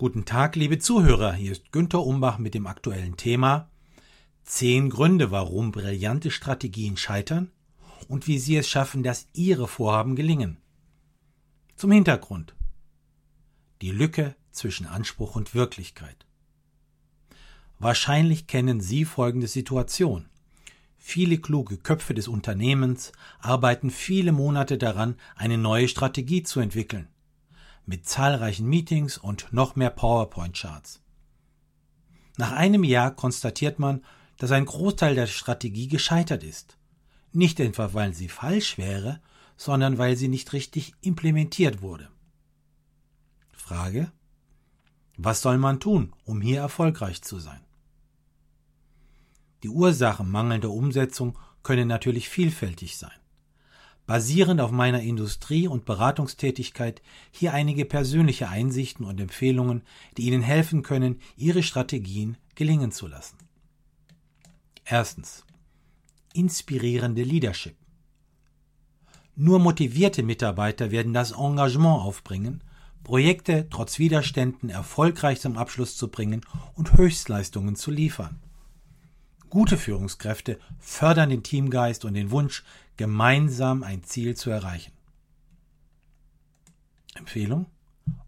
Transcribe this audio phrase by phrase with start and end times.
[0.00, 1.34] Guten Tag, liebe Zuhörer.
[1.34, 3.68] Hier ist Günter Umbach mit dem aktuellen Thema
[4.44, 7.50] Zehn Gründe, warum brillante Strategien scheitern
[8.08, 10.56] und wie Sie es schaffen, dass Ihre Vorhaben gelingen.
[11.76, 12.54] Zum Hintergrund.
[13.82, 16.24] Die Lücke zwischen Anspruch und Wirklichkeit.
[17.78, 20.30] Wahrscheinlich kennen Sie folgende Situation.
[20.96, 27.08] Viele kluge Köpfe des Unternehmens arbeiten viele Monate daran, eine neue Strategie zu entwickeln
[27.90, 31.02] mit zahlreichen Meetings und noch mehr PowerPoint-Charts.
[32.36, 34.04] Nach einem Jahr konstatiert man,
[34.36, 36.78] dass ein Großteil der Strategie gescheitert ist.
[37.32, 39.20] Nicht etwa, weil sie falsch wäre,
[39.56, 42.08] sondern weil sie nicht richtig implementiert wurde.
[43.52, 44.12] Frage
[45.16, 47.60] Was soll man tun, um hier erfolgreich zu sein?
[49.64, 53.19] Die Ursachen mangelnder Umsetzung können natürlich vielfältig sein
[54.10, 59.82] basierend auf meiner Industrie- und Beratungstätigkeit hier einige persönliche Einsichten und Empfehlungen,
[60.16, 63.36] die Ihnen helfen können, Ihre Strategien gelingen zu lassen.
[64.84, 65.44] Erstens.
[66.34, 67.76] Inspirierende Leadership.
[69.36, 72.64] Nur motivierte Mitarbeiter werden das Engagement aufbringen,
[73.04, 76.40] Projekte trotz Widerständen erfolgreich zum Abschluss zu bringen
[76.74, 78.40] und Höchstleistungen zu liefern.
[79.50, 82.64] Gute Führungskräfte fördern den Teamgeist und den Wunsch,
[82.96, 84.92] gemeinsam ein Ziel zu erreichen.
[87.14, 87.66] Empfehlung?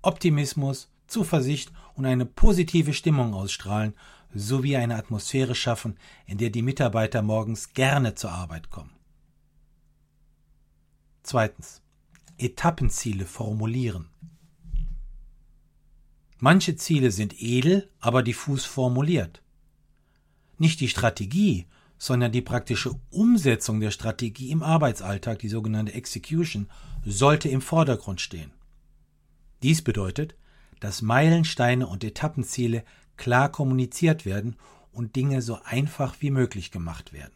[0.00, 3.94] Optimismus, Zuversicht und eine positive Stimmung ausstrahlen,
[4.32, 8.92] sowie eine Atmosphäre schaffen, in der die Mitarbeiter morgens gerne zur Arbeit kommen.
[11.22, 11.82] Zweitens.
[12.40, 14.10] Etappenziele formulieren.
[16.38, 19.42] Manche Ziele sind edel, aber diffus formuliert.
[20.58, 21.66] Nicht die Strategie,
[21.98, 26.68] sondern die praktische Umsetzung der Strategie im Arbeitsalltag, die sogenannte Execution,
[27.04, 28.52] sollte im Vordergrund stehen.
[29.62, 30.36] Dies bedeutet,
[30.80, 32.84] dass Meilensteine und Etappenziele
[33.16, 34.56] klar kommuniziert werden
[34.92, 37.34] und Dinge so einfach wie möglich gemacht werden.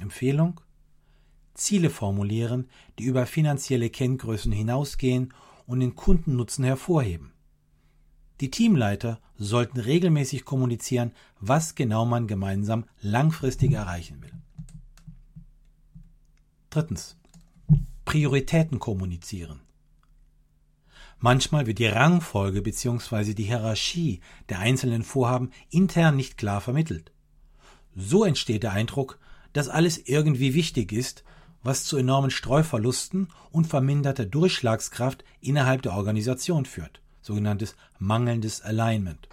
[0.00, 0.60] Empfehlung?
[1.54, 5.32] Ziele formulieren, die über finanzielle Kenngrößen hinausgehen
[5.66, 7.33] und den Kundennutzen hervorheben.
[8.40, 14.32] Die Teamleiter sollten regelmäßig kommunizieren, was genau man gemeinsam langfristig erreichen will.
[16.70, 17.16] Drittens.
[18.04, 19.60] Prioritäten kommunizieren.
[21.18, 23.34] Manchmal wird die Rangfolge bzw.
[23.34, 27.12] die Hierarchie der einzelnen Vorhaben intern nicht klar vermittelt.
[27.94, 29.18] So entsteht der Eindruck,
[29.52, 31.24] dass alles irgendwie wichtig ist,
[31.62, 39.28] was zu enormen Streuverlusten und verminderter Durchschlagskraft innerhalb der Organisation führt sogenanntes mangelndes Alignment.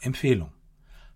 [0.00, 0.52] Empfehlung.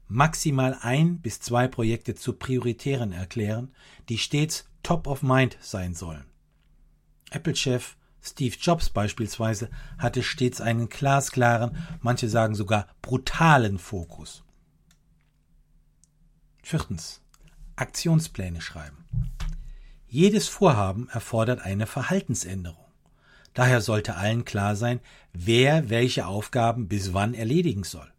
[0.07, 3.75] Maximal ein bis zwei Projekte zu prioritären erklären,
[4.11, 6.27] die stets top of mind sein sollen.
[7.31, 14.45] Apple-Chef Steve Jobs beispielsweise hatte stets einen glasklaren, manche sagen sogar brutalen Fokus.
[16.63, 17.21] Viertens.
[17.77, 19.05] Aktionspläne schreiben.
[20.07, 22.84] Jedes Vorhaben erfordert eine Verhaltensänderung.
[23.55, 25.01] Daher sollte allen klar sein,
[25.33, 28.13] wer welche Aufgaben bis wann erledigen soll.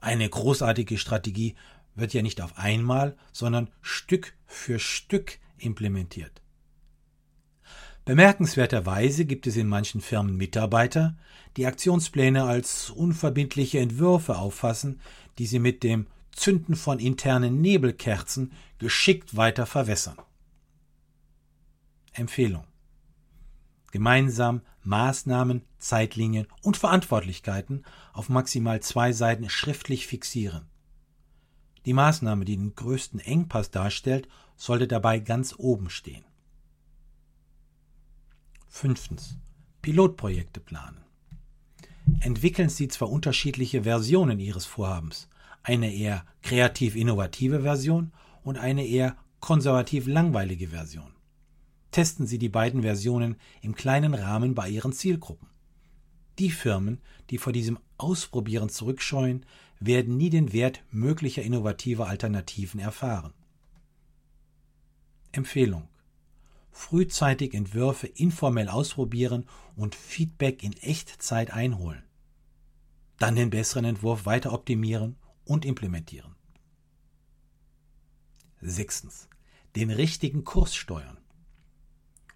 [0.00, 1.54] Eine großartige Strategie
[1.94, 6.42] wird ja nicht auf einmal, sondern Stück für Stück implementiert.
[8.04, 11.16] Bemerkenswerterweise gibt es in manchen Firmen Mitarbeiter,
[11.56, 15.00] die Aktionspläne als unverbindliche Entwürfe auffassen,
[15.38, 20.16] die sie mit dem Zünden von internen Nebelkerzen geschickt weiter verwässern.
[22.12, 22.64] Empfehlung
[23.92, 30.66] gemeinsam Maßnahmen, Zeitlinien und Verantwortlichkeiten auf maximal zwei Seiten schriftlich fixieren.
[31.86, 36.24] Die Maßnahme, die den größten Engpass darstellt, sollte dabei ganz oben stehen.
[38.68, 39.36] Fünftens.
[39.82, 41.04] Pilotprojekte planen.
[42.20, 45.28] Entwickeln Sie zwar unterschiedliche Versionen Ihres Vorhabens,
[45.62, 51.12] eine eher kreativ innovative Version und eine eher konservativ langweilige Version
[51.92, 55.48] testen Sie die beiden Versionen im kleinen Rahmen bei Ihren Zielgruppen.
[56.38, 57.00] Die Firmen,
[57.30, 59.46] die vor diesem Ausprobieren zurückscheuen,
[59.78, 63.32] werden nie den Wert möglicher innovativer Alternativen erfahren.
[65.30, 65.88] Empfehlung
[66.74, 69.46] Frühzeitig Entwürfe informell ausprobieren
[69.76, 72.02] und Feedback in Echtzeit einholen.
[73.18, 76.34] Dann den besseren Entwurf weiter optimieren und implementieren.
[78.62, 79.28] Sechstens.
[79.76, 81.18] Den richtigen Kurs steuern.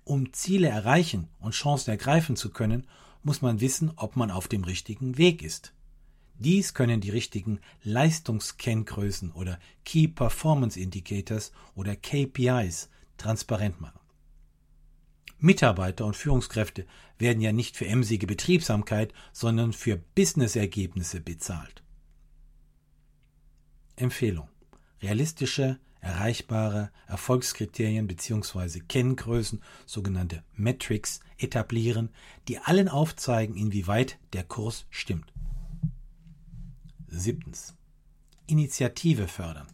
[0.06, 2.86] Um Ziele erreichen und Chancen ergreifen zu können,
[3.24, 5.72] muss man wissen, ob man auf dem richtigen Weg ist.
[6.38, 13.98] Dies können die richtigen Leistungskenngrößen oder Key Performance Indicators oder KPIs transparent machen.
[15.38, 16.86] Mitarbeiter und Führungskräfte
[17.18, 21.82] werden ja nicht für emsige Betriebsamkeit, sondern für Businessergebnisse bezahlt.
[23.96, 24.48] Empfehlung.
[25.02, 28.80] Realistische, erreichbare Erfolgskriterien bzw.
[28.80, 32.10] Kenngrößen, sogenannte Metrics, etablieren,
[32.48, 35.32] die allen aufzeigen, inwieweit der Kurs stimmt.
[37.08, 37.74] Siebtens.
[38.46, 39.66] Initiative fördern.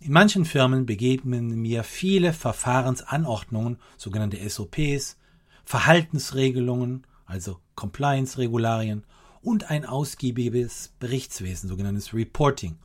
[0.00, 5.16] In manchen Firmen begegnen mir viele Verfahrensanordnungen, sogenannte SOPs,
[5.64, 9.04] Verhaltensregelungen, also Compliance-Regularien
[9.42, 12.76] und ein ausgiebiges Berichtswesen, sogenanntes Reporting,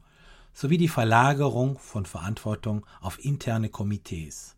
[0.53, 4.55] sowie die Verlagerung von Verantwortung auf interne Komitees.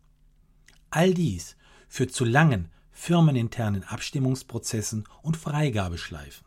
[0.90, 1.56] All dies
[1.88, 6.46] führt zu langen firmeninternen Abstimmungsprozessen und Freigabeschleifen.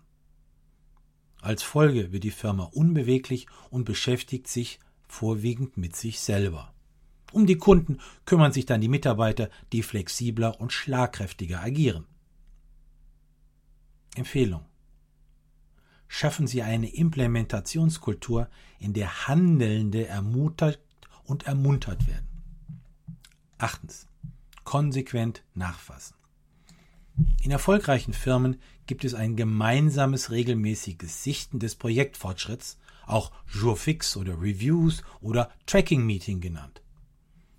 [1.42, 6.74] Als Folge wird die Firma unbeweglich und beschäftigt sich vorwiegend mit sich selber.
[7.32, 12.06] Um die Kunden kümmern sich dann die Mitarbeiter, die flexibler und schlagkräftiger agieren.
[14.16, 14.66] Empfehlung.
[16.08, 18.50] Schaffen Sie eine Implementationskultur,
[18.80, 20.80] in der Handelnde ermutigt
[21.26, 22.28] und ermuntert werden.
[23.58, 24.08] Achtens.
[24.64, 26.16] Konsequent nachfassen.
[27.42, 35.04] In erfolgreichen Firmen gibt es ein gemeinsames regelmäßiges Sichten des Projektfortschritts, auch Jourfix oder Reviews
[35.22, 36.82] oder Tracking Meeting genannt.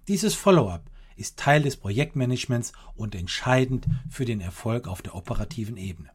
[0.06, 6.10] Dieses Follow-up ist Teil des Projektmanagements und entscheidend für den Erfolg auf der operativen Ebene.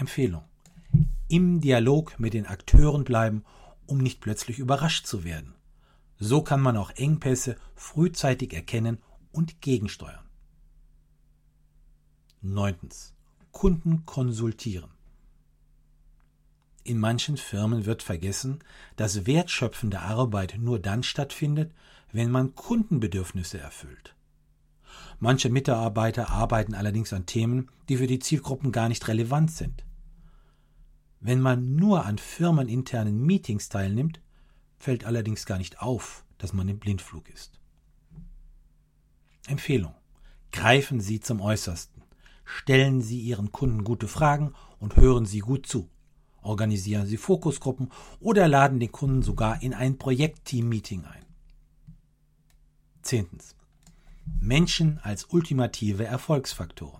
[0.00, 0.44] Empfehlung.
[1.28, 3.44] Im Dialog mit den Akteuren bleiben,
[3.86, 5.54] um nicht plötzlich überrascht zu werden.
[6.18, 8.98] So kann man auch Engpässe frühzeitig erkennen
[9.32, 10.24] und gegensteuern.
[12.40, 13.14] Neuntens.
[13.52, 14.90] Kunden konsultieren.
[16.84, 18.60] In manchen Firmen wird vergessen,
[18.96, 21.72] dass wertschöpfende Arbeit nur dann stattfindet,
[22.12, 24.14] wenn man Kundenbedürfnisse erfüllt.
[25.18, 29.84] Manche Mitarbeiter arbeiten allerdings an Themen, die für die Zielgruppen gar nicht relevant sind.
[31.20, 34.20] Wenn man nur an firmeninternen Meetings teilnimmt,
[34.78, 37.60] fällt allerdings gar nicht auf, dass man im Blindflug ist.
[39.46, 39.94] Empfehlung.
[40.50, 42.02] Greifen Sie zum Äußersten.
[42.44, 45.90] Stellen Sie Ihren Kunden gute Fragen und hören Sie gut zu.
[46.42, 51.26] Organisieren Sie Fokusgruppen oder laden den Kunden sogar in ein Projektteam-Meeting ein.
[53.02, 53.54] Zehntens.
[54.40, 56.99] Menschen als ultimative Erfolgsfaktoren.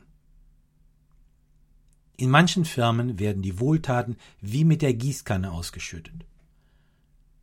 [2.21, 6.27] In manchen Firmen werden die Wohltaten wie mit der Gießkanne ausgeschüttet.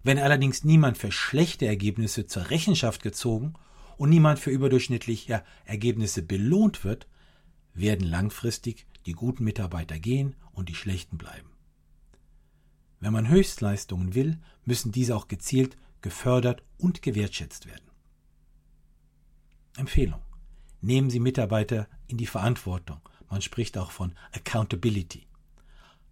[0.03, 3.55] Wenn allerdings niemand für schlechte Ergebnisse zur Rechenschaft gezogen
[3.97, 7.07] und niemand für überdurchschnittliche Ergebnisse belohnt wird,
[7.73, 11.49] werden langfristig die guten Mitarbeiter gehen und die schlechten bleiben.
[12.99, 17.89] Wenn man Höchstleistungen will, müssen diese auch gezielt gefördert und gewertschätzt werden.
[19.75, 20.21] Empfehlung.
[20.81, 23.01] Nehmen Sie Mitarbeiter in die Verantwortung.
[23.29, 25.27] Man spricht auch von Accountability.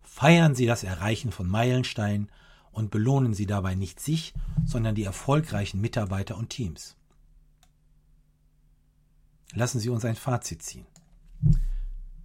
[0.01, 2.29] Feiern Sie das Erreichen von Meilensteinen
[2.71, 4.33] und belohnen Sie dabei nicht sich,
[4.65, 6.95] sondern die erfolgreichen Mitarbeiter und Teams.
[9.53, 10.85] Lassen Sie uns ein Fazit ziehen.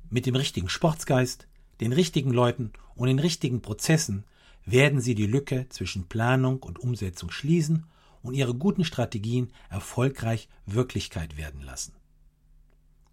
[0.08, 1.46] Mit dem richtigen Sportsgeist,
[1.80, 4.24] den richtigen Leuten und den richtigen Prozessen
[4.64, 7.86] werden Sie die Lücke zwischen Planung und Umsetzung schließen
[8.22, 11.94] und Ihre guten Strategien erfolgreich Wirklichkeit werden lassen.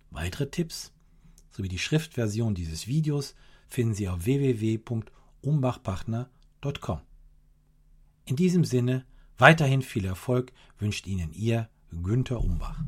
[0.09, 0.91] Weitere Tipps
[1.57, 3.33] sowie die Schriftversion dieses Videos
[3.67, 6.99] finden Sie auf www.umbachpartner.com.
[8.25, 9.07] In diesem Sinne
[9.39, 12.79] weiterhin viel Erfolg wünscht Ihnen Ihr Günther Umbach.